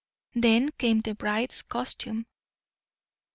Then 0.33 0.69
came 0.79 1.01
the 1.01 1.13
bride's 1.13 1.61
costume. 1.61 2.25